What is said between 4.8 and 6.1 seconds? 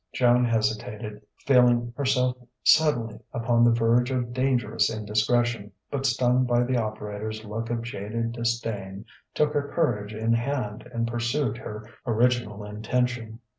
indiscretion, but